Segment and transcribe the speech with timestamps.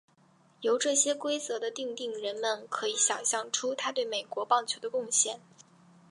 [0.61, 5.39] 由这些规则的订定人们可以想像出他对美国棒球的贡献。